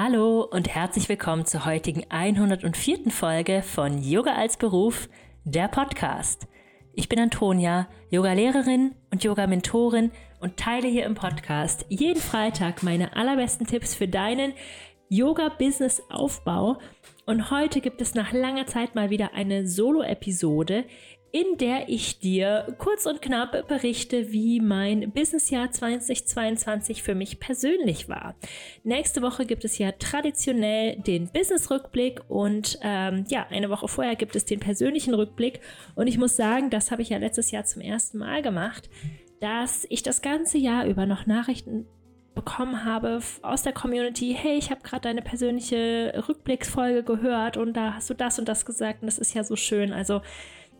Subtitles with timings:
[0.00, 3.10] Hallo und herzlich willkommen zur heutigen 104.
[3.10, 5.08] Folge von Yoga als Beruf,
[5.42, 6.46] der Podcast.
[6.94, 13.66] Ich bin Antonia, Yoga-Lehrerin und Yoga-Mentorin und teile hier im Podcast jeden Freitag meine allerbesten
[13.66, 14.52] Tipps für deinen
[15.08, 16.78] Yoga-Business-Aufbau.
[17.26, 20.84] Und heute gibt es nach langer Zeit mal wieder eine Solo-Episode,
[21.30, 28.08] in der ich dir kurz und knapp berichte, wie mein Businessjahr 2022 für mich persönlich
[28.08, 28.34] war.
[28.82, 34.36] Nächste Woche gibt es ja traditionell den Business-Rückblick und ähm, ja, eine Woche vorher gibt
[34.36, 35.60] es den persönlichen Rückblick.
[35.94, 38.88] Und ich muss sagen, das habe ich ja letztes Jahr zum ersten Mal gemacht,
[39.40, 41.86] dass ich das ganze Jahr über noch Nachrichten
[42.38, 47.94] bekommen habe aus der Community, hey, ich habe gerade deine persönliche Rückblicksfolge gehört und da
[47.94, 49.92] hast du das und das gesagt und das ist ja so schön.
[49.92, 50.22] Also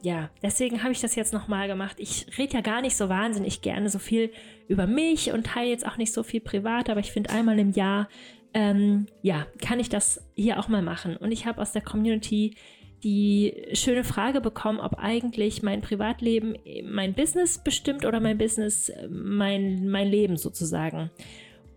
[0.00, 1.96] ja, deswegen habe ich das jetzt nochmal gemacht.
[1.98, 4.30] Ich rede ja gar nicht so wahnsinnig gerne so viel
[4.68, 7.72] über mich und teile jetzt auch nicht so viel privat, aber ich finde einmal im
[7.72, 8.08] Jahr,
[8.54, 11.16] ähm, ja, kann ich das hier auch mal machen.
[11.16, 12.54] Und ich habe aus der Community
[13.02, 19.08] die schöne Frage bekommen, ob eigentlich mein Privatleben mein Business bestimmt oder mein Business äh,
[19.08, 21.10] mein, mein Leben sozusagen.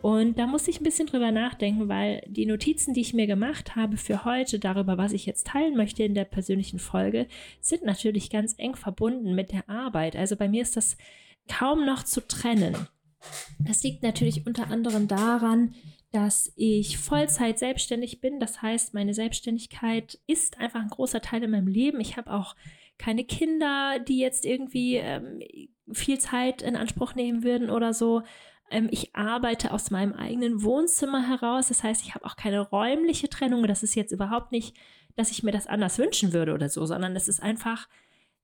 [0.01, 3.75] Und da musste ich ein bisschen drüber nachdenken, weil die Notizen, die ich mir gemacht
[3.75, 7.27] habe für heute darüber, was ich jetzt teilen möchte in der persönlichen Folge,
[7.59, 10.15] sind natürlich ganz eng verbunden mit der Arbeit.
[10.15, 10.97] Also bei mir ist das
[11.47, 12.75] kaum noch zu trennen.
[13.59, 15.75] Das liegt natürlich unter anderem daran,
[16.11, 18.39] dass ich Vollzeit selbstständig bin.
[18.39, 22.01] Das heißt, meine Selbstständigkeit ist einfach ein großer Teil in meinem Leben.
[22.01, 22.55] Ich habe auch
[22.97, 25.39] keine Kinder, die jetzt irgendwie ähm,
[25.91, 28.23] viel Zeit in Anspruch nehmen würden oder so.
[28.71, 31.67] Ähm, ich arbeite aus meinem eigenen Wohnzimmer heraus.
[31.67, 33.67] Das heißt, ich habe auch keine räumliche Trennung.
[33.67, 34.75] Das ist jetzt überhaupt nicht,
[35.15, 37.87] dass ich mir das anders wünschen würde oder so, sondern es ist einfach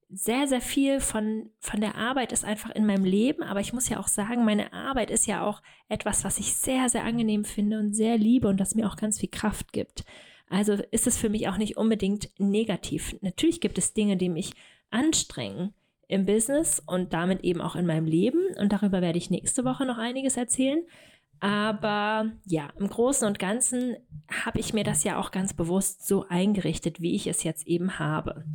[0.09, 3.43] sehr, sehr viel von, von der Arbeit ist einfach in meinem Leben.
[3.43, 6.89] Aber ich muss ja auch sagen, meine Arbeit ist ja auch etwas, was ich sehr,
[6.89, 10.05] sehr angenehm finde und sehr liebe und das mir auch ganz viel Kraft gibt.
[10.49, 13.15] Also ist es für mich auch nicht unbedingt negativ.
[13.21, 14.53] Natürlich gibt es Dinge, die mich
[14.89, 15.73] anstrengen
[16.07, 18.39] im Business und damit eben auch in meinem Leben.
[18.59, 20.83] Und darüber werde ich nächste Woche noch einiges erzählen.
[21.39, 23.95] Aber ja, im Großen und Ganzen
[24.31, 27.99] habe ich mir das ja auch ganz bewusst so eingerichtet, wie ich es jetzt eben
[27.99, 28.45] habe.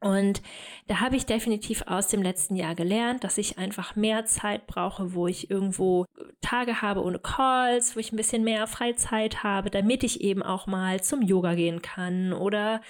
[0.00, 0.40] Und
[0.86, 5.14] da habe ich definitiv aus dem letzten Jahr gelernt, dass ich einfach mehr Zeit brauche,
[5.14, 6.06] wo ich irgendwo
[6.40, 10.66] Tage habe ohne Calls, wo ich ein bisschen mehr Freizeit habe, damit ich eben auch
[10.66, 12.80] mal zum Yoga gehen kann oder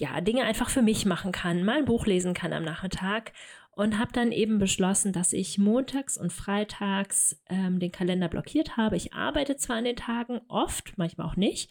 [0.00, 3.32] ja, Dinge einfach für mich machen kann, mal ein Buch lesen kann am Nachmittag
[3.72, 8.96] und habe dann eben beschlossen, dass ich montags und freitags ähm, den Kalender blockiert habe.
[8.96, 11.70] Ich arbeite zwar an den Tagen oft, manchmal auch nicht,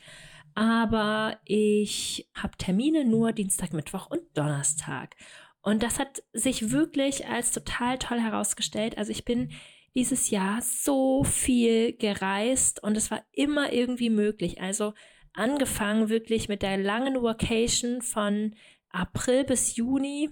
[0.53, 5.15] aber ich habe Termine nur Dienstag, Mittwoch und Donnerstag.
[5.63, 8.95] Und das hat sich wirklich als total toll herausgestellt.
[8.95, 9.49] Also ich bin
[9.95, 14.61] dieses Jahr so viel gereist und es war immer irgendwie möglich.
[14.61, 14.93] Also
[15.33, 18.55] angefangen wirklich mit der langen Vacation von
[18.89, 20.29] April bis Juni.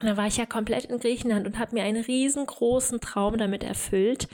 [0.00, 4.28] Da war ich ja komplett in Griechenland und habe mir einen riesengroßen Traum damit erfüllt,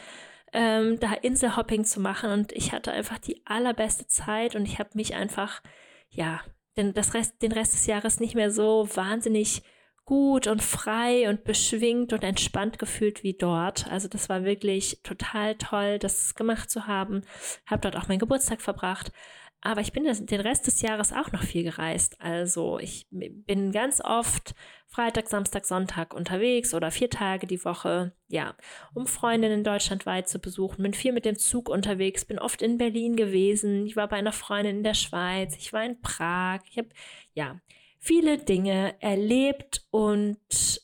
[0.53, 2.31] ähm, da Inselhopping zu machen.
[2.31, 5.63] Und ich hatte einfach die allerbeste Zeit und ich habe mich einfach,
[6.09, 6.41] ja,
[6.77, 9.63] den, das Rest, den Rest des Jahres nicht mehr so wahnsinnig
[10.11, 13.87] gut und frei und beschwingt und entspannt gefühlt wie dort.
[13.93, 17.23] Also das war wirklich total toll, das gemacht zu haben.
[17.67, 19.13] Habe dort auch meinen Geburtstag verbracht.
[19.63, 22.17] Aber ich bin den Rest des Jahres auch noch viel gereist.
[22.21, 24.55] Also ich bin ganz oft
[24.87, 28.55] Freitag, Samstag, Sonntag unterwegs oder vier Tage die Woche, ja,
[28.95, 30.83] um Freundinnen deutschlandweit zu besuchen.
[30.83, 33.87] Bin viel mit dem Zug unterwegs, bin oft in Berlin gewesen.
[33.87, 35.57] Ich war bei einer Freundin in der Schweiz.
[35.59, 36.61] Ich war in Prag.
[36.71, 36.89] Ich habe,
[37.35, 37.61] ja,
[37.99, 40.39] viele Dinge erlebt und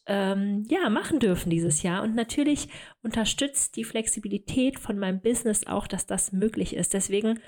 [0.05, 2.03] ähm, ja, machen dürfen dieses Jahr.
[2.03, 2.69] Und natürlich
[3.03, 6.93] unterstützt die Flexibilität von meinem Business auch, dass das möglich ist.
[6.93, 7.41] Deswegen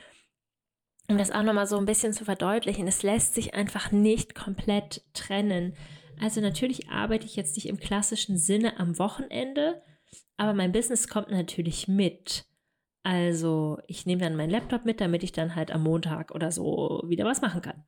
[1.08, 5.02] um das auch nochmal so ein bisschen zu verdeutlichen, es lässt sich einfach nicht komplett
[5.14, 5.74] trennen.
[6.20, 9.82] Also natürlich arbeite ich jetzt nicht im klassischen Sinne am Wochenende,
[10.36, 12.44] aber mein Business kommt natürlich mit.
[13.04, 17.02] Also ich nehme dann meinen Laptop mit, damit ich dann halt am Montag oder so
[17.06, 17.84] wieder was machen kann.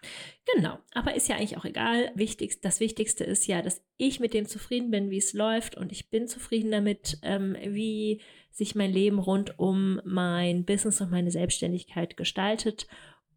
[0.55, 2.11] Genau, aber ist ja eigentlich auch egal.
[2.15, 5.93] Wichtigst, das Wichtigste ist ja, dass ich mit dem zufrieden bin, wie es läuft und
[5.93, 11.31] ich bin zufrieden damit, ähm, wie sich mein Leben rund um mein Business und meine
[11.31, 12.87] Selbstständigkeit gestaltet.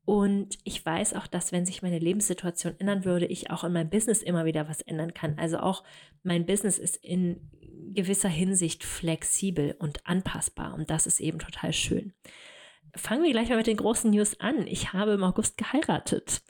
[0.05, 3.89] Und ich weiß auch, dass wenn sich meine Lebenssituation ändern würde, ich auch in meinem
[3.89, 5.37] Business immer wieder was ändern kann.
[5.39, 5.83] Also auch
[6.23, 7.49] mein Business ist in
[7.93, 10.73] gewisser Hinsicht flexibel und anpassbar.
[10.73, 12.13] Und das ist eben total schön.
[12.95, 14.67] Fangen wir gleich mal mit den großen News an.
[14.67, 16.41] Ich habe im August geheiratet.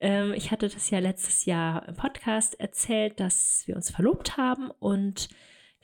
[0.00, 4.70] Ähm, ich hatte das ja letztes Jahr im Podcast erzählt, dass wir uns verlobt haben
[4.70, 5.28] und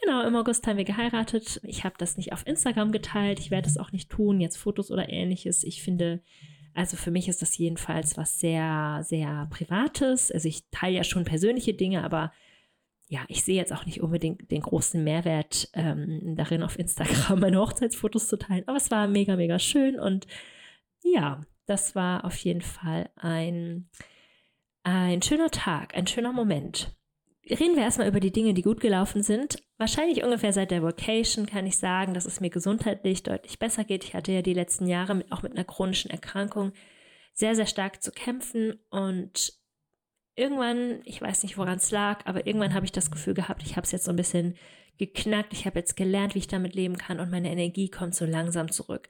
[0.04, 1.60] Genau, im August haben wir geheiratet.
[1.62, 3.38] Ich habe das nicht auf Instagram geteilt.
[3.38, 5.62] Ich werde es auch nicht tun, jetzt Fotos oder ähnliches.
[5.62, 6.20] Ich finde,
[6.74, 10.30] also für mich ist das jedenfalls was sehr, sehr Privates.
[10.30, 12.32] Also ich teile ja schon persönliche Dinge, aber
[13.08, 17.58] ja, ich sehe jetzt auch nicht unbedingt den großen Mehrwert ähm, darin, auf Instagram meine
[17.58, 18.66] Hochzeitsfotos zu teilen.
[18.66, 20.26] Aber es war mega, mega schön und
[21.04, 23.88] ja, das war auf jeden Fall ein,
[24.82, 26.96] ein schöner Tag, ein schöner Moment
[27.48, 29.62] reden wir erstmal über die Dinge, die gut gelaufen sind.
[29.82, 34.04] Wahrscheinlich ungefähr seit der Vacation kann ich sagen, dass es mir gesundheitlich deutlich besser geht.
[34.04, 36.70] Ich hatte ja die letzten Jahre auch mit einer chronischen Erkrankung
[37.34, 39.54] sehr, sehr stark zu kämpfen und
[40.36, 43.74] irgendwann, ich weiß nicht, woran es lag, aber irgendwann habe ich das Gefühl gehabt, ich
[43.74, 44.54] habe es jetzt so ein bisschen
[44.98, 45.52] geknackt.
[45.52, 48.70] Ich habe jetzt gelernt, wie ich damit leben kann und meine Energie kommt so langsam
[48.70, 49.08] zurück.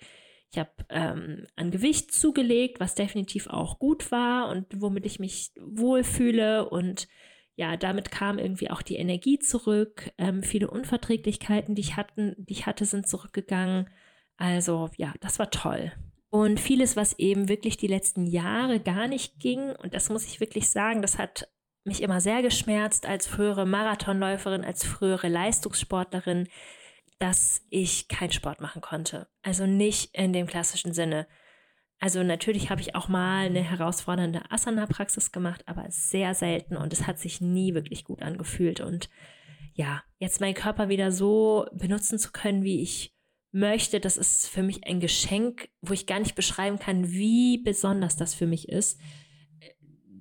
[0.52, 5.50] Ich habe ähm, an Gewicht zugelegt, was definitiv auch gut war und womit ich mich
[5.60, 7.08] wohlfühle und
[7.54, 10.10] ja, damit kam irgendwie auch die Energie zurück.
[10.18, 13.90] Ähm, viele Unverträglichkeiten, die ich, hatten, die ich hatte, sind zurückgegangen.
[14.36, 15.92] Also ja, das war toll.
[16.30, 20.40] Und vieles, was eben wirklich die letzten Jahre gar nicht ging, und das muss ich
[20.40, 21.48] wirklich sagen, das hat
[21.84, 26.48] mich immer sehr geschmerzt als frühere Marathonläuferin, als frühere Leistungssportlerin,
[27.18, 29.28] dass ich keinen Sport machen konnte.
[29.42, 31.26] Also nicht in dem klassischen Sinne.
[32.02, 37.06] Also natürlich habe ich auch mal eine herausfordernde Asana-Praxis gemacht, aber sehr selten und es
[37.06, 38.80] hat sich nie wirklich gut angefühlt.
[38.80, 39.08] Und
[39.74, 43.14] ja, jetzt meinen Körper wieder so benutzen zu können, wie ich
[43.52, 48.16] möchte, das ist für mich ein Geschenk, wo ich gar nicht beschreiben kann, wie besonders
[48.16, 48.98] das für mich ist,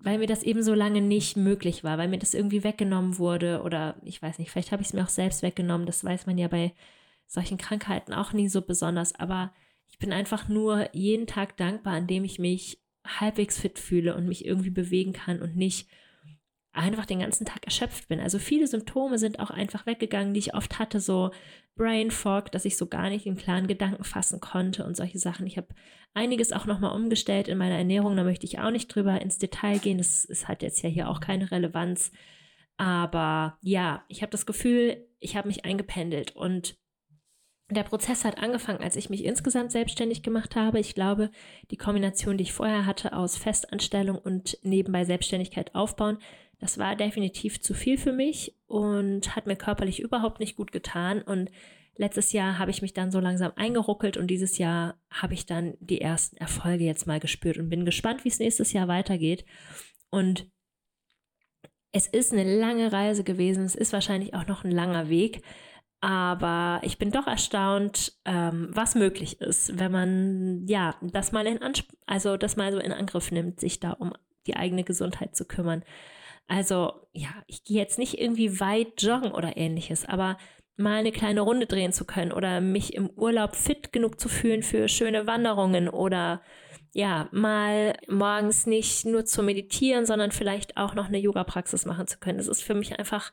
[0.04, 3.64] weil mir das eben so lange nicht möglich war, weil mir das irgendwie weggenommen wurde
[3.64, 6.38] oder ich weiß nicht, vielleicht habe ich es mir auch selbst weggenommen, das weiß man
[6.38, 6.76] ja bei
[7.26, 9.52] solchen Krankheiten auch nie so besonders, aber
[9.92, 14.28] ich bin einfach nur jeden Tag dankbar, an dem ich mich halbwegs fit fühle und
[14.28, 15.88] mich irgendwie bewegen kann und nicht
[16.74, 18.20] einfach den ganzen Tag erschöpft bin.
[18.20, 21.32] Also viele Symptome sind auch einfach weggegangen, die ich oft hatte, so
[21.76, 25.48] Brain Fog, dass ich so gar nicht in klaren Gedanken fassen konnte und solche Sachen.
[25.48, 25.68] Ich habe
[26.14, 29.80] einiges auch nochmal umgestellt in meiner Ernährung, da möchte ich auch nicht drüber ins Detail
[29.80, 32.12] gehen, das, das hat jetzt ja hier auch keine Relevanz.
[32.78, 36.78] Aber ja, ich habe das Gefühl, ich habe mich eingependelt und
[37.72, 40.80] der Prozess hat angefangen, als ich mich insgesamt selbstständig gemacht habe.
[40.80, 41.32] Ich glaube,
[41.72, 46.18] die Kombination, die ich vorher hatte aus Festanstellung und nebenbei Selbstständigkeit aufbauen,
[46.60, 51.22] das war definitiv zu viel für mich und hat mir körperlich überhaupt nicht gut getan.
[51.22, 51.50] Und
[51.96, 55.74] letztes Jahr habe ich mich dann so langsam eingeruckelt und dieses Jahr habe ich dann
[55.80, 59.44] die ersten Erfolge jetzt mal gespürt und bin gespannt, wie es nächstes Jahr weitergeht.
[60.12, 60.52] Und
[61.92, 63.66] es ist eine lange Reise gewesen.
[63.66, 65.42] Es ist wahrscheinlich auch noch ein langer Weg.
[66.02, 71.62] Aber ich bin doch erstaunt, ähm, was möglich ist, wenn man ja das mal in
[71.62, 74.14] Ansp also das mal so in Angriff nimmt, sich da um
[74.48, 75.84] die eigene Gesundheit zu kümmern.
[76.48, 80.38] Also ja, ich gehe jetzt nicht irgendwie weit joggen oder ähnliches, aber
[80.76, 84.64] mal eine kleine Runde drehen zu können oder mich im Urlaub fit genug zu fühlen
[84.64, 86.42] für schöne Wanderungen oder
[86.94, 92.18] ja, mal morgens nicht nur zu meditieren, sondern vielleicht auch noch eine Yoga-Praxis machen zu
[92.18, 92.40] können.
[92.40, 93.32] Das ist für mich einfach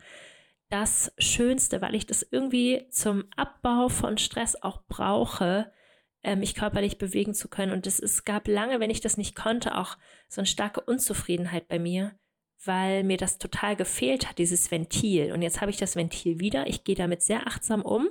[0.70, 5.72] das Schönste, weil ich das irgendwie zum Abbau von Stress auch brauche,
[6.22, 7.72] äh, mich körperlich bewegen zu können.
[7.72, 9.96] Und es, es gab lange, wenn ich das nicht konnte, auch
[10.28, 12.18] so eine starke Unzufriedenheit bei mir,
[12.64, 15.32] weil mir das total gefehlt hat, dieses Ventil.
[15.32, 16.66] Und jetzt habe ich das Ventil wieder.
[16.66, 18.08] Ich gehe damit sehr achtsam um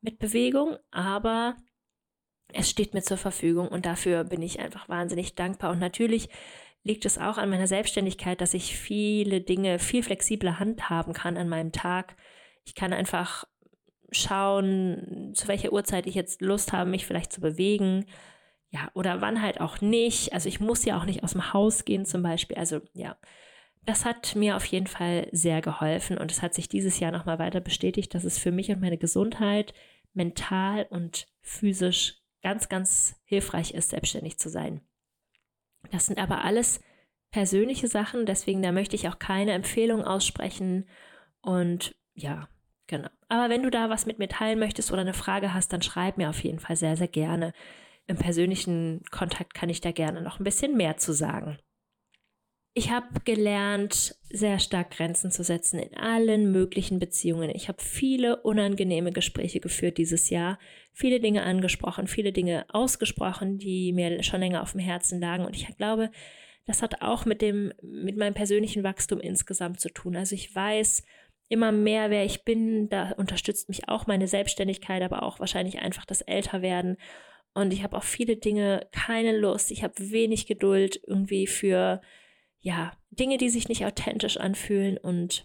[0.00, 1.56] mit Bewegung, aber
[2.52, 5.70] es steht mir zur Verfügung und dafür bin ich einfach wahnsinnig dankbar.
[5.70, 6.28] Und natürlich
[6.84, 11.48] liegt es auch an meiner Selbstständigkeit, dass ich viele Dinge viel flexibler handhaben kann an
[11.48, 12.14] meinem Tag.
[12.64, 13.44] Ich kann einfach
[14.12, 18.04] schauen, zu welcher Uhrzeit ich jetzt Lust habe, mich vielleicht zu bewegen.
[18.70, 20.32] Ja, oder wann halt auch nicht.
[20.34, 22.58] Also ich muss ja auch nicht aus dem Haus gehen zum Beispiel.
[22.58, 23.16] Also ja,
[23.86, 27.38] das hat mir auf jeden Fall sehr geholfen und es hat sich dieses Jahr nochmal
[27.38, 29.72] weiter bestätigt, dass es für mich und meine Gesundheit
[30.12, 34.80] mental und physisch ganz, ganz hilfreich ist, selbstständig zu sein.
[35.90, 36.80] Das sind aber alles
[37.30, 40.86] persönliche Sachen, deswegen da möchte ich auch keine Empfehlung aussprechen.
[41.40, 42.48] Und ja,
[42.86, 43.08] genau.
[43.28, 46.16] Aber wenn du da was mit mir teilen möchtest oder eine Frage hast, dann schreib
[46.16, 47.52] mir auf jeden Fall sehr, sehr gerne.
[48.06, 51.58] Im persönlichen Kontakt kann ich da gerne noch ein bisschen mehr zu sagen.
[52.76, 57.50] Ich habe gelernt, sehr stark Grenzen zu setzen in allen möglichen Beziehungen.
[57.50, 60.58] Ich habe viele unangenehme Gespräche geführt dieses Jahr,
[60.92, 65.44] viele Dinge angesprochen, viele Dinge ausgesprochen, die mir schon länger auf dem Herzen lagen.
[65.44, 66.10] Und ich glaube,
[66.66, 70.16] das hat auch mit dem, mit meinem persönlichen Wachstum insgesamt zu tun.
[70.16, 71.04] Also ich weiß
[71.48, 72.88] immer mehr, wer ich bin.
[72.88, 76.96] Da unterstützt mich auch meine Selbstständigkeit, aber auch wahrscheinlich einfach das Älterwerden.
[77.52, 79.70] Und ich habe auf viele Dinge keine Lust.
[79.70, 82.00] Ich habe wenig Geduld irgendwie für
[82.64, 85.44] ja, Dinge, die sich nicht authentisch anfühlen und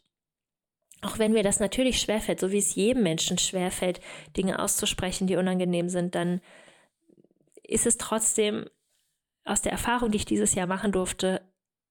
[1.01, 3.99] auch wenn mir das natürlich schwerfällt, so wie es jedem Menschen schwerfällt,
[4.37, 6.41] Dinge auszusprechen, die unangenehm sind, dann
[7.61, 8.69] ist es trotzdem
[9.43, 11.41] aus der Erfahrung, die ich dieses Jahr machen durfte,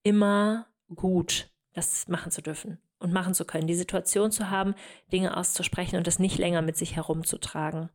[0.02, 4.74] immer gut, das machen zu dürfen und machen zu können, die Situation zu haben,
[5.12, 7.90] Dinge auszusprechen und das nicht länger mit sich herumzutragen.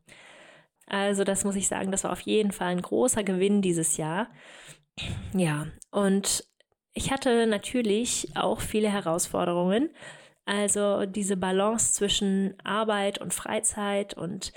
[0.86, 4.28] Also das muss ich sagen, das war auf jeden Fall ein großer Gewinn dieses Jahr.
[5.32, 6.44] Ja, und
[6.94, 9.90] ich hatte natürlich auch viele Herausforderungen.
[10.46, 14.52] Also diese Balance zwischen Arbeit und Freizeit und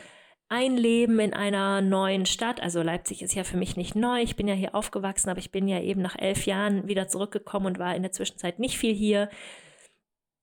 [0.49, 2.61] Einleben in einer neuen Stadt.
[2.61, 4.21] Also Leipzig ist ja für mich nicht neu.
[4.21, 7.65] Ich bin ja hier aufgewachsen, aber ich bin ja eben nach elf Jahren wieder zurückgekommen
[7.65, 9.29] und war in der Zwischenzeit nicht viel hier.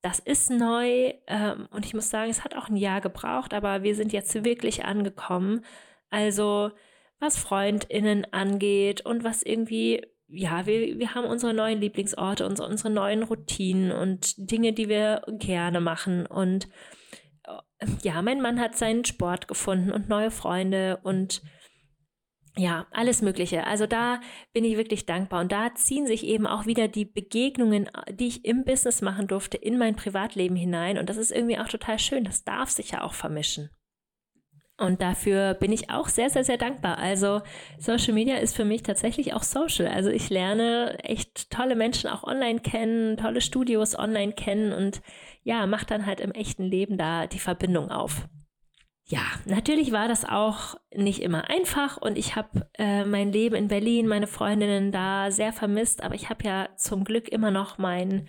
[0.03, 3.81] Das ist neu ähm, und ich muss sagen, es hat auch ein Jahr gebraucht, aber
[3.81, 5.65] wir sind jetzt wirklich angekommen.
[6.11, 6.71] Also
[7.19, 12.89] was Freundinnen angeht und was irgendwie, ja, wir, wir haben unsere neuen Lieblingsorte, unsere, unsere
[12.89, 16.25] neuen Routinen und Dinge, die wir gerne machen.
[16.25, 16.67] Und
[17.43, 21.41] äh, ja, mein Mann hat seinen Sport gefunden und neue Freunde und
[22.57, 23.67] ja, alles Mögliche.
[23.67, 24.21] Also da
[24.53, 25.41] bin ich wirklich dankbar.
[25.41, 29.57] Und da ziehen sich eben auch wieder die Begegnungen, die ich im Business machen durfte,
[29.57, 30.97] in mein Privatleben hinein.
[30.97, 32.23] Und das ist irgendwie auch total schön.
[32.23, 33.69] Das darf sich ja auch vermischen.
[34.77, 36.97] Und dafür bin ich auch sehr, sehr, sehr dankbar.
[36.97, 37.41] Also
[37.77, 39.87] Social Media ist für mich tatsächlich auch Social.
[39.87, 45.01] Also ich lerne echt tolle Menschen auch online kennen, tolle Studios online kennen und
[45.43, 48.27] ja, mache dann halt im echten Leben da die Verbindung auf
[49.07, 53.67] ja, natürlich war das auch nicht immer einfach und ich habe äh, mein Leben in
[53.67, 58.27] Berlin, meine Freundinnen da sehr vermisst, aber ich habe ja zum Glück immer noch meinen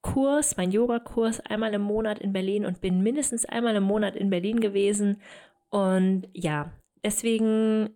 [0.00, 4.30] Kurs, meinen Yoga-Kurs einmal im Monat in Berlin und bin mindestens einmal im Monat in
[4.30, 5.20] Berlin gewesen
[5.70, 6.72] und ja,
[7.04, 7.90] deswegen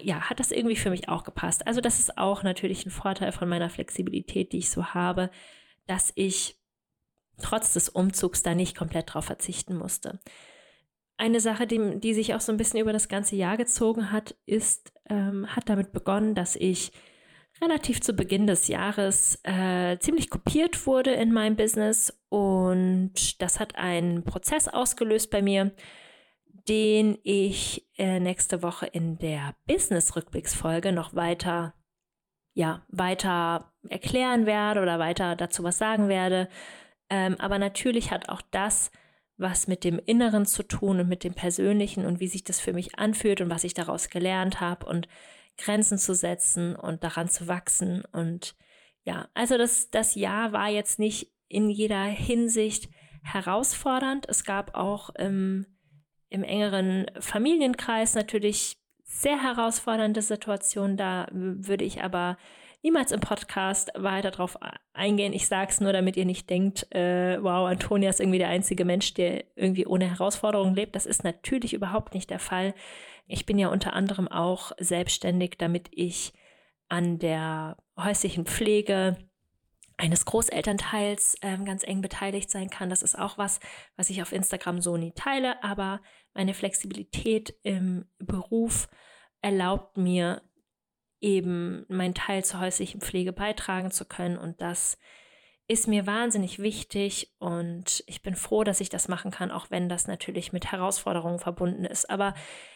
[0.00, 1.66] ja, hat das irgendwie für mich auch gepasst.
[1.66, 5.30] Also das ist auch natürlich ein Vorteil von meiner Flexibilität, die ich so habe,
[5.86, 6.58] dass ich
[7.40, 10.20] trotz des Umzugs da nicht komplett drauf verzichten musste.
[11.16, 14.36] Eine Sache, die, die sich auch so ein bisschen über das ganze Jahr gezogen hat,
[14.46, 16.92] ist, ähm, hat damit begonnen, dass ich
[17.60, 23.74] relativ zu Beginn des Jahres äh, ziemlich kopiert wurde in meinem Business und das hat
[23.74, 25.72] einen Prozess ausgelöst bei mir,
[26.68, 31.74] den ich äh, nächste Woche in der Business-Rückblicksfolge noch weiter,
[32.54, 36.48] ja, weiter erklären werde oder weiter dazu was sagen werde.
[37.10, 38.90] Ähm, aber natürlich hat auch das
[39.38, 42.72] was mit dem Inneren zu tun und mit dem Persönlichen und wie sich das für
[42.72, 45.08] mich anfühlt und was ich daraus gelernt habe und
[45.56, 48.04] Grenzen zu setzen und daran zu wachsen.
[48.12, 48.56] Und
[49.04, 52.88] ja, also das, das Jahr war jetzt nicht in jeder Hinsicht
[53.22, 54.26] herausfordernd.
[54.28, 55.66] Es gab auch im,
[56.30, 60.96] im engeren Familienkreis natürlich sehr herausfordernde Situationen.
[60.96, 62.36] Da würde ich aber
[62.82, 64.56] niemals im Podcast weiter drauf
[64.92, 65.32] eingehen.
[65.32, 68.84] Ich sage es nur, damit ihr nicht denkt, äh, wow, Antonia ist irgendwie der einzige
[68.84, 70.94] Mensch, der irgendwie ohne Herausforderungen lebt.
[70.94, 72.74] Das ist natürlich überhaupt nicht der Fall.
[73.26, 76.32] Ich bin ja unter anderem auch selbstständig, damit ich
[76.88, 79.16] an der häuslichen Pflege
[79.98, 82.88] eines Großelternteils ähm, ganz eng beteiligt sein kann.
[82.88, 83.60] Das ist auch was,
[83.96, 86.00] was ich auf Instagram so nie teile, aber
[86.34, 88.88] meine Flexibilität im Beruf
[89.42, 90.42] erlaubt mir
[91.20, 94.38] eben meinen Teil zur häuslichen Pflege beitragen zu können.
[94.38, 94.98] Und das
[95.66, 99.88] ist mir wahnsinnig wichtig und ich bin froh, dass ich das machen kann, auch wenn
[99.88, 102.08] das natürlich mit Herausforderungen verbunden ist.
[102.08, 102.34] Aber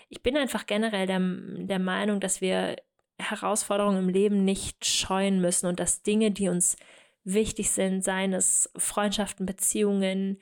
[0.08, 2.76] ich bin einfach generell der, der Meinung, dass wir
[3.18, 6.76] Herausforderungen im Leben nicht scheuen müssen und dass Dinge, die uns
[7.24, 10.38] wichtig sind, seien es Freundschaften, Beziehungen,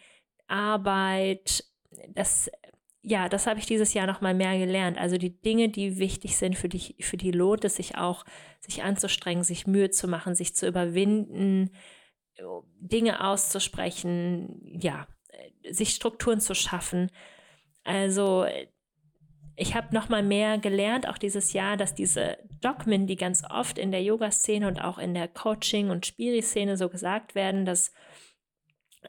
[0.47, 1.65] Arbeit,
[2.09, 2.51] das
[3.03, 4.99] ja, das habe ich dieses Jahr noch mal mehr gelernt.
[4.99, 8.25] Also die Dinge, die wichtig sind, für die, für die lohnt es sich auch,
[8.61, 11.71] sich anzustrengen, sich Mühe zu machen, sich zu überwinden,
[12.79, 15.07] Dinge auszusprechen, ja,
[15.71, 17.11] sich Strukturen zu schaffen.
[17.85, 18.47] Also
[19.61, 23.77] ich habe noch mal mehr gelernt, auch dieses Jahr, dass diese Dogmen, die ganz oft
[23.77, 27.93] in der Yoga-Szene und auch in der Coaching- und Spiri-Szene so gesagt werden, dass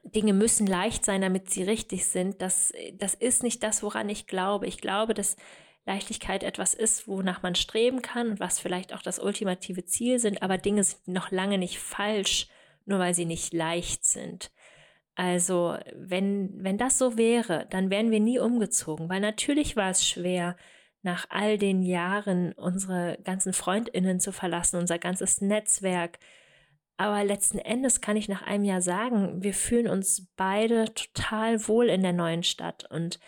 [0.04, 2.42] Dinge müssen leicht sein, damit sie richtig sind.
[2.42, 4.68] Das, das ist nicht das, woran ich glaube.
[4.68, 5.38] Ich glaube, dass
[5.86, 10.44] Leichtigkeit etwas ist, wonach man streben kann und was vielleicht auch das ultimative Ziel sind,
[10.44, 12.50] aber Dinge sind noch lange nicht falsch,
[12.86, 14.52] nur weil sie nicht leicht sind.
[15.22, 20.04] Also, wenn, wenn das so wäre, dann wären wir nie umgezogen, weil natürlich war es
[20.04, 20.58] schwer,
[21.04, 26.18] nach all den Jahren unsere ganzen Freundinnen zu verlassen, unser ganzes Netzwerk,
[26.98, 31.90] aber letzten Endes kann ich nach einem Jahr sagen, wir fühlen uns beide total wohl
[31.90, 33.20] in der neuen Stadt und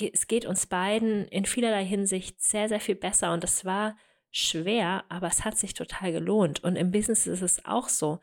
[0.00, 3.34] es geht uns beiden in vielerlei Hinsicht sehr, sehr viel besser.
[3.34, 3.96] Und es war
[4.30, 6.64] schwer, aber es hat sich total gelohnt.
[6.64, 8.20] Und im Business ist es auch so.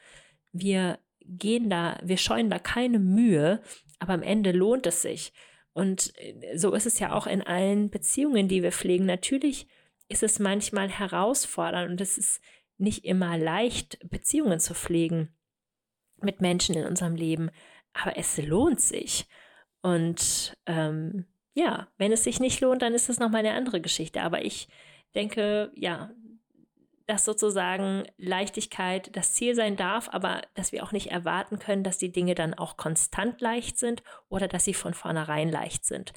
[0.52, 1.00] Wir
[1.38, 3.62] gehen da, wir scheuen da keine Mühe,
[4.00, 5.34] aber am Ende lohnt es sich.
[5.74, 9.06] Und äh, so ist es ja auch in allen Beziehungen, die wir pflegen.
[9.06, 9.68] Natürlich
[10.08, 12.42] ist es manchmal herausfordernd und es ist
[12.78, 15.36] nicht immer leicht, Beziehungen zu pflegen
[16.22, 17.52] mit Menschen in unserem Leben,
[17.94, 19.28] aber es lohnt sich.
[19.82, 24.22] Und ähm, ja, wenn es sich nicht lohnt, dann ist das nochmal eine andere Geschichte.
[24.22, 24.68] Aber ich
[25.16, 26.12] denke, ja,
[27.10, 31.98] dass sozusagen Leichtigkeit das Ziel sein darf, aber dass wir auch nicht erwarten können, dass
[31.98, 36.14] die Dinge dann auch konstant leicht sind oder dass sie von vornherein leicht sind.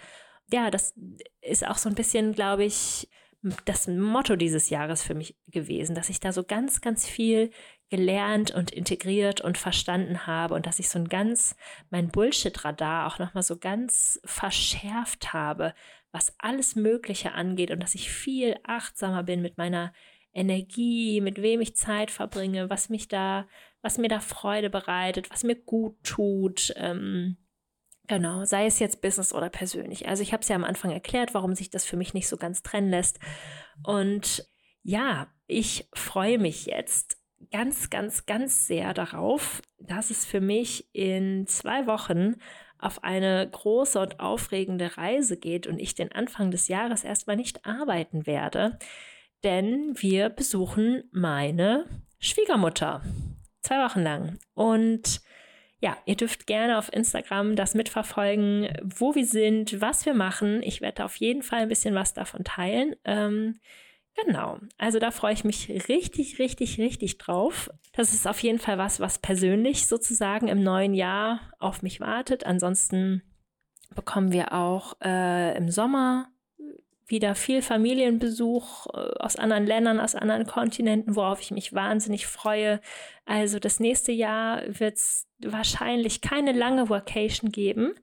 [0.53, 0.93] Ja, das
[1.41, 3.09] ist auch so ein bisschen, glaube ich,
[3.65, 7.51] das Motto dieses Jahres für mich gewesen, dass ich da so ganz, ganz viel
[7.89, 11.57] gelernt und integriert und verstanden habe und dass ich so ein ganz,
[11.89, 15.73] mein Bullshit-Radar auch nochmal so ganz verschärft habe,
[16.11, 19.95] was alles Mögliche angeht und dass ich viel achtsamer bin mit meiner
[20.33, 23.47] Energie, mit wem ich Zeit verbringe, was mich da,
[23.83, 26.73] was mir da Freude bereitet, was mir gut tut.
[26.77, 27.37] Ähm,
[28.07, 30.09] genau, sei es jetzt Business oder persönlich.
[30.09, 32.37] Also ich habe es ja am Anfang erklärt, warum sich das für mich nicht so
[32.37, 33.19] ganz trennen lässt.
[33.85, 34.47] Und
[34.83, 37.19] ja, ich freue mich jetzt
[37.51, 42.37] ganz, ganz, ganz sehr darauf, dass es für mich in zwei Wochen
[42.79, 47.65] auf eine große und aufregende Reise geht und ich den Anfang des Jahres erstmal nicht
[47.65, 48.79] arbeiten werde
[49.45, 51.87] denn wir besuchen meine
[52.19, 53.03] Schwiegermutter.
[53.63, 54.39] Zwei Wochen lang.
[54.55, 55.21] Und
[55.81, 60.63] ja, ihr dürft gerne auf Instagram das mitverfolgen, wo wir sind, was wir machen.
[60.63, 62.95] Ich werde auf jeden Fall ein bisschen was davon teilen.
[63.05, 63.59] Ähm,
[64.25, 64.59] genau.
[64.79, 67.69] Also da freue ich mich richtig, richtig, richtig drauf.
[67.93, 72.47] Das ist auf jeden Fall was, was persönlich sozusagen im neuen Jahr auf mich wartet.
[72.47, 73.23] Ansonsten
[73.93, 76.32] bekommen wir auch äh, im Sommer
[77.07, 82.81] wieder viel Familienbesuch äh, aus anderen Ländern, aus anderen Kontinenten, worauf ich mich wahnsinnig freue.
[83.25, 87.95] Also das nächste Jahr wird es wahrscheinlich keine lange Vacation geben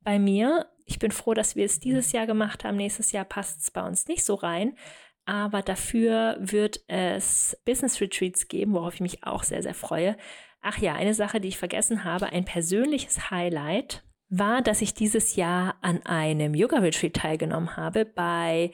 [0.00, 0.66] bei mir.
[0.84, 2.76] Ich bin froh, dass wir es dieses Jahr gemacht haben.
[2.76, 4.76] Nächstes Jahr passt es bei uns nicht so rein.
[5.24, 10.16] Aber dafür wird es Business Retreats geben, worauf ich mich auch sehr, sehr freue.
[10.60, 15.36] Ach ja, eine Sache, die ich vergessen habe, ein persönliches Highlight war, dass ich dieses
[15.36, 18.72] Jahr an einem Yoga-Retreat teilgenommen habe bei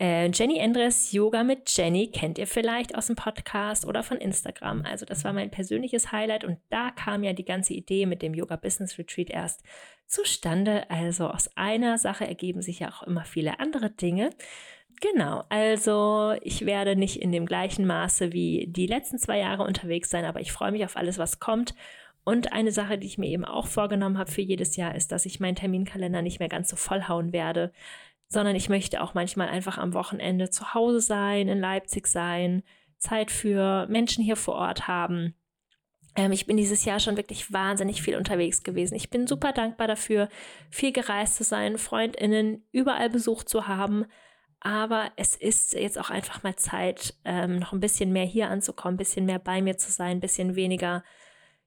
[0.00, 2.10] äh, Jenny Endres Yoga mit Jenny.
[2.10, 4.84] Kennt ihr vielleicht aus dem Podcast oder von Instagram.
[4.84, 8.34] Also das war mein persönliches Highlight und da kam ja die ganze Idee mit dem
[8.34, 9.62] Yoga-Business-Retreat erst
[10.08, 10.90] zustande.
[10.90, 14.30] Also aus einer Sache ergeben sich ja auch immer viele andere Dinge.
[15.00, 20.10] Genau, also ich werde nicht in dem gleichen Maße wie die letzten zwei Jahre unterwegs
[20.10, 21.74] sein, aber ich freue mich auf alles, was kommt
[22.26, 25.26] und eine Sache, die ich mir eben auch vorgenommen habe für jedes Jahr, ist, dass
[25.26, 27.70] ich meinen Terminkalender nicht mehr ganz so vollhauen werde,
[28.26, 32.64] sondern ich möchte auch manchmal einfach am Wochenende zu Hause sein, in Leipzig sein,
[32.98, 35.36] Zeit für Menschen hier vor Ort haben.
[36.16, 38.96] Ähm, ich bin dieses Jahr schon wirklich wahnsinnig viel unterwegs gewesen.
[38.96, 40.28] Ich bin super dankbar dafür,
[40.68, 44.04] viel gereist zu sein, Freundinnen überall besucht zu haben.
[44.58, 48.94] Aber es ist jetzt auch einfach mal Zeit, ähm, noch ein bisschen mehr hier anzukommen,
[48.94, 51.04] ein bisschen mehr bei mir zu sein, ein bisschen weniger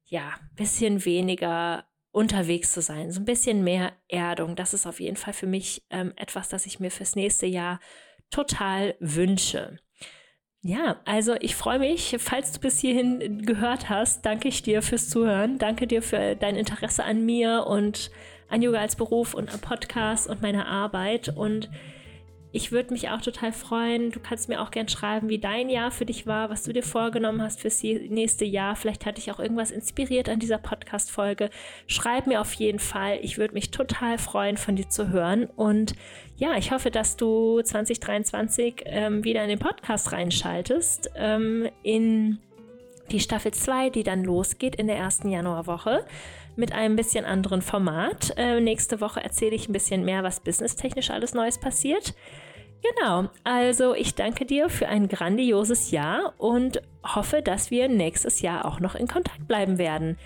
[0.10, 4.56] ja, bisschen weniger unterwegs zu sein, so ein bisschen mehr Erdung.
[4.56, 7.80] Das ist auf jeden Fall für mich ähm, etwas, das ich mir fürs nächste Jahr
[8.32, 9.80] total wünsche.
[10.62, 15.08] Ja, also ich freue mich, falls du bis hierhin gehört hast, danke ich dir fürs
[15.08, 15.58] Zuhören.
[15.58, 18.12] Danke dir für dein Interesse an mir und
[18.50, 21.30] an Yoga als Beruf und am Podcast und meiner Arbeit.
[21.30, 21.70] Und
[22.52, 24.12] ich würde mich auch total freuen.
[24.12, 26.82] Du kannst mir auch gern schreiben, wie dein Jahr für dich war, was du dir
[26.82, 28.76] vorgenommen hast fürs nächste Jahr.
[28.76, 31.52] Vielleicht hat dich auch irgendwas inspiriert an dieser Podcast-Folge.
[31.86, 33.20] Schreib mir auf jeden Fall.
[33.22, 35.46] Ich würde mich total freuen, von dir zu hören.
[35.46, 35.94] Und
[36.38, 41.12] ja, ich hoffe, dass du 2023 ähm, wieder in den Podcast reinschaltest.
[41.16, 42.40] Ähm, in
[43.12, 46.06] die Staffel 2, die dann losgeht in der ersten Januarwoche
[46.56, 48.34] mit einem bisschen anderen Format.
[48.38, 52.14] Äh, nächste Woche erzähle ich ein bisschen mehr, was businesstechnisch alles Neues passiert.
[52.82, 58.66] Genau, also ich danke dir für ein grandioses Jahr und hoffe, dass wir nächstes Jahr
[58.66, 60.18] auch noch in Kontakt bleiben werden.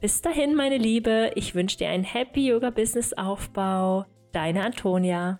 [0.00, 4.04] Bis dahin, meine Liebe, ich wünsche dir einen Happy Yoga Business Aufbau.
[4.32, 5.38] Deine Antonia.